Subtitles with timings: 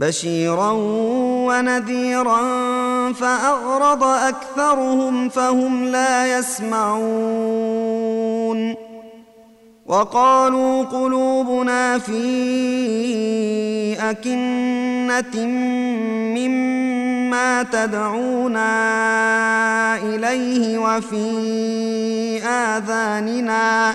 [0.00, 0.70] بشيرا
[1.46, 2.42] ونذيرا
[3.12, 7.50] فاعرض أكثرهم فهم لا يسمعون
[9.86, 12.20] وقالوا قلوبنا في
[14.10, 15.46] أكنة
[16.36, 18.66] مما تدعونا
[19.96, 21.26] إليه وفي
[22.44, 23.94] آذاننا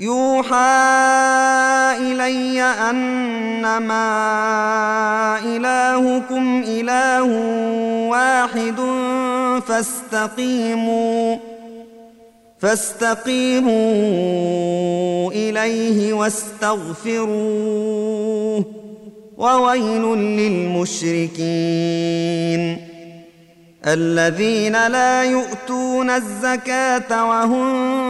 [0.00, 0.56] يوحى
[2.00, 4.00] إلي أنما
[5.44, 7.22] إلهكم إله
[8.08, 8.80] واحد
[9.68, 11.36] فاستقيموا
[12.58, 13.70] فاستقيموا
[15.32, 17.30] إليه واستغفروه
[19.36, 21.40] وويل للمشركين
[23.86, 28.09] الذين لا يؤتون الزكاة وهم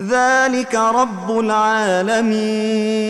[0.00, 3.08] ذلك رب العالمين.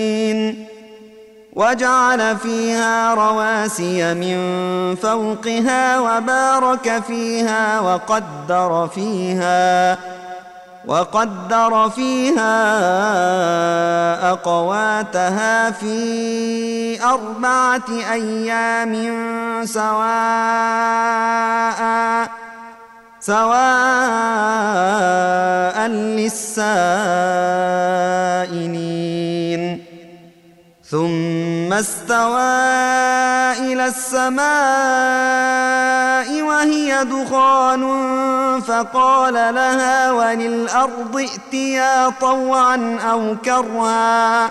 [1.52, 4.36] وجعل فيها رواسي من
[4.94, 9.98] فوقها وبارك فيها وقدر فيها
[10.86, 12.52] وقدر فيها
[14.30, 19.16] أقواتها في أربعة أيام
[19.64, 20.08] سواء.
[23.28, 23.68] سواء
[25.88, 26.82] للسائلين.
[30.90, 32.40] ثم استوى
[33.68, 34.38] إلى السماء
[36.42, 37.82] وهي دخان
[38.60, 44.50] فقال لها وللأرض ائتيا طوعا أو كرها.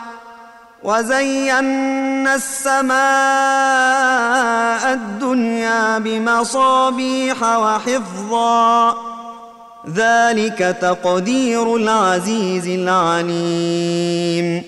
[0.83, 2.93] وزينا السماء
[4.93, 8.95] الدنيا بمصابيح وحفظا.
[9.93, 14.63] ذلك تقدير العزيز العليم.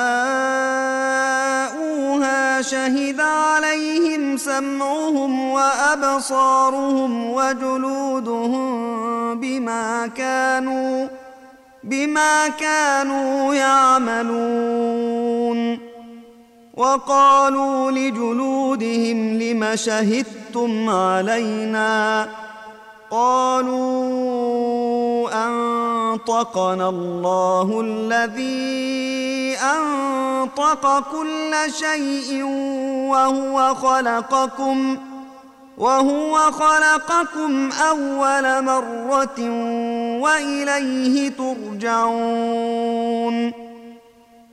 [2.62, 8.68] شهد عليهم سمعهم وابصارهم وجلودهم
[9.40, 11.08] بما كانوا
[11.84, 15.08] بما كانوا يعملون
[16.78, 22.28] وقالوا لجلودهم لم شهدتم علينا
[23.10, 24.97] قالوا
[25.34, 32.42] أنطقنا الله الذي أنطق كل شيء
[33.10, 34.96] وهو خلقكم
[35.78, 39.40] وهو خلقكم أول مرة
[40.20, 42.88] وإليه ترجعون.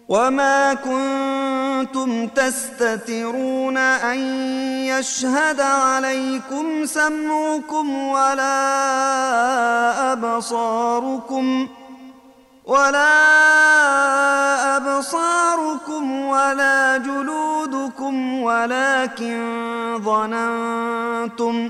[0.10, 4.20] وما كنتم تستترون ان
[4.86, 8.54] يشهد عليكم سمعكم ولا
[10.14, 11.68] ابصاركم
[12.66, 13.16] ولا
[14.78, 19.42] أبصاركم ولا جلودكم ولكن
[20.04, 21.70] ظننتم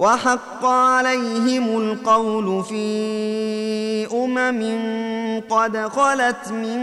[0.00, 6.80] وحق عليهم القول في أمم قد خلت من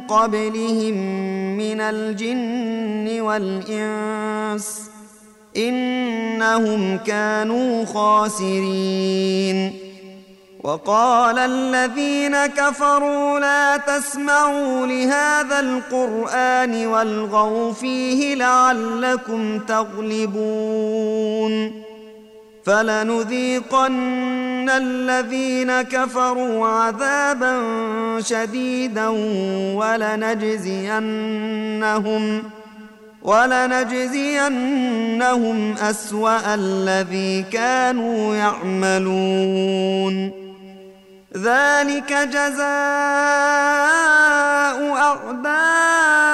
[0.00, 0.94] قبلهم
[1.56, 4.80] من الجن والإنس
[5.56, 9.72] إنهم كانوا خاسرين.
[10.64, 21.04] وقال الذين كفروا لا تسمعوا لهذا القرآن والغوا فيه لعلكم تغلبون.
[22.66, 27.60] فلنذيقن الذين كفروا عذابا
[28.20, 29.08] شديدا
[29.76, 31.22] ولنجزينهم
[33.22, 34.52] ولنجزينهم
[35.72, 40.30] أسوأ الذي كانوا يعملون.
[41.36, 42.64] ذلك جزاء
[44.96, 46.33] أعداء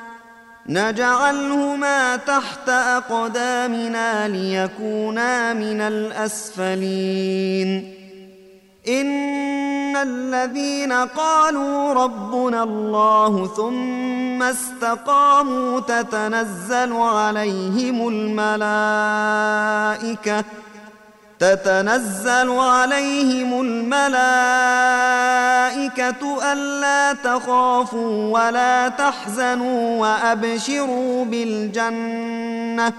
[0.69, 7.21] نجعلهما تحت أقدامنا ليكونا من الأسفلين.
[8.87, 19.41] إن الذين قالوا ربنا الله ثم استقاموا تتنزل عليهم الملائكة
[21.41, 24.01] تتنزل عليهم الملائكة
[26.53, 32.93] ألا تخافوا ولا تحزنوا وأبشروا بالجنة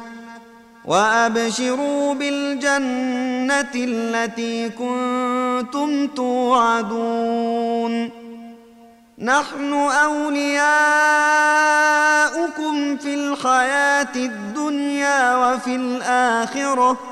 [0.85, 8.11] وأبشروا بالجنة التي كنتم توعدون
[9.19, 9.73] نحن
[10.05, 10.53] أولياؤكم
[12.97, 17.12] في الحياة الدنيا وفي الآخرة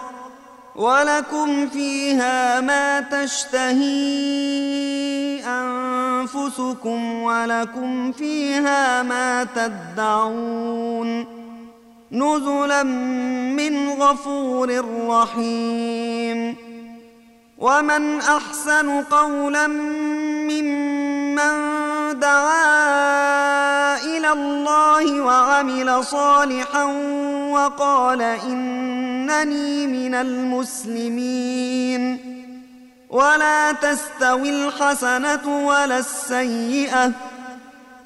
[0.81, 3.85] ولكم فيها ما تشتهي
[5.45, 11.27] أنفسكم ولكم فيها ما تدعون
[12.13, 16.57] نزلا من غفور رحيم
[17.59, 19.67] ومن أحسن قولا
[20.49, 21.55] ممن
[22.21, 22.80] دعا
[24.33, 26.85] إلى الله وعمل صالحا
[27.51, 32.03] وقال إنني من المسلمين.
[33.11, 37.13] ولا تستوي الحسنة ولا السيئة.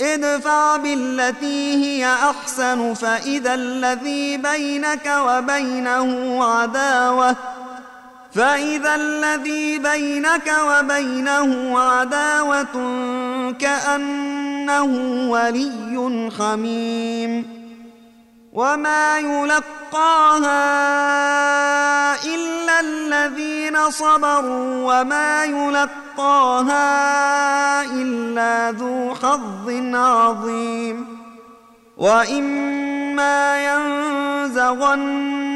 [0.00, 7.36] ادفع بالتي هي أحسن فإذا الذي بينك وبينه عداوة.
[8.34, 12.74] فإذا الذي بينك وبينه عداوة
[13.58, 14.84] كأنه
[15.30, 17.64] ولي حميم
[18.52, 20.54] وما يلقاها
[22.24, 26.84] إلا الذين صبروا وما يلقاها
[27.84, 31.06] إلا ذو حظ عظيم
[31.96, 33.56] وإما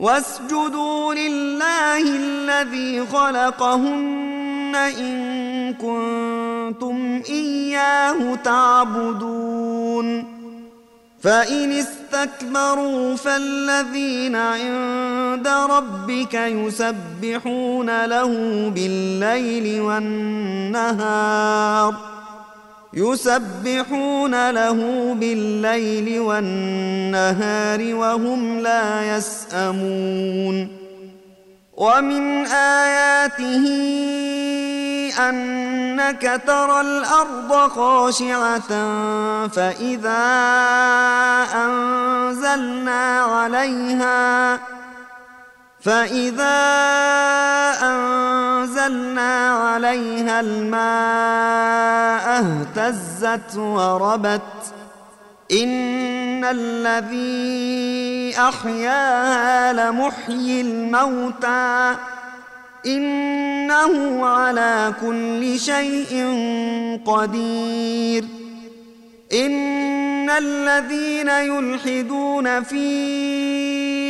[0.00, 10.40] واسجدوا لله الذي خلقهن إن كنتم إياه تعبدون.
[11.22, 18.32] فإن استكبروا فالذين عند ربك يسبحون له
[18.74, 21.94] بالليل والنهار.
[22.94, 24.78] يسبحون له
[25.14, 30.80] بالليل والنهار وهم لا يسأمون.
[31.80, 33.66] ومن آياته
[35.28, 38.68] أنك ترى الأرض خاشعة
[39.48, 40.26] فإذا
[41.54, 44.60] أنزلنا عليها
[45.82, 46.60] فإذا
[47.82, 50.80] أنزلنا عليها الماء
[52.40, 54.40] اهتزت وربت
[55.52, 61.96] إن الذي أحياها لمحيي الموتى
[62.86, 66.26] إنه على كل شيء
[67.06, 68.24] قدير
[69.32, 73.89] إن الذين يلحدون في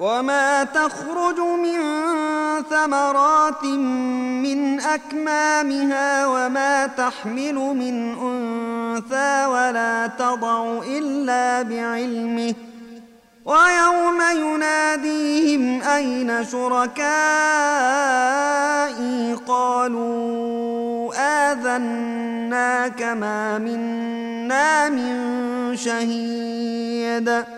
[0.00, 1.78] وما تخرج من
[2.70, 12.54] ثمرات من أكمامها وما تحمل من أنثى ولا تضع إلا بعلمه
[13.44, 16.98] ويوم يناديهم أين شركائي
[19.46, 21.14] قالوا
[21.50, 27.57] آذناك ما منا من شهيد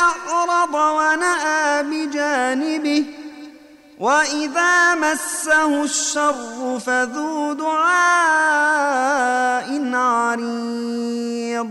[0.00, 3.04] أعرض ونأى بجانبه
[4.00, 8.70] وإذا مسه الشر فذو دعاء
[9.94, 11.70] عريض.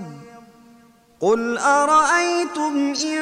[1.22, 3.20] قل أرأيتم إن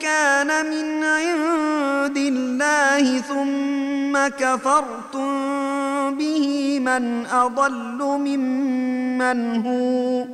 [0.00, 5.32] كان من عند الله ثم كفرتم
[6.14, 10.24] به من أضل ممن هو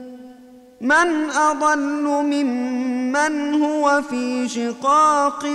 [0.80, 5.46] من أضل ممن هو في شقاق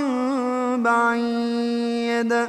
[0.77, 2.47] بعيد.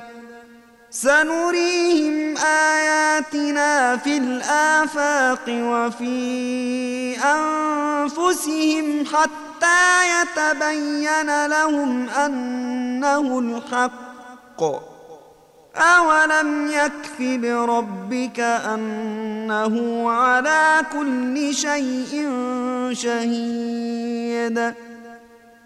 [0.91, 14.63] سنريهم آياتنا في الآفاق وفي أنفسهم حتى يتبين لهم أنه الحق.
[15.77, 22.31] أولم يكف بربك أنه على كل شيء
[22.93, 24.75] شهيد